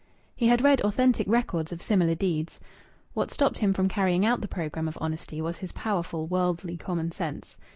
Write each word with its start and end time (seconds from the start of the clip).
He 0.35 0.47
had 0.47 0.63
read 0.63 0.81
authentic 0.81 1.27
records 1.27 1.71
of 1.71 1.79
similar 1.79 2.15
deeds. 2.15 2.59
What 3.13 3.29
stopped 3.31 3.59
him 3.59 3.71
from 3.71 3.87
carrying 3.87 4.25
out 4.25 4.41
the 4.41 4.47
programme 4.47 4.87
of 4.87 4.97
honesty 4.99 5.41
was 5.43 5.59
his 5.59 5.73
powerful 5.73 6.25
worldly 6.25 6.75
common 6.75 7.11
sense. 7.11 7.55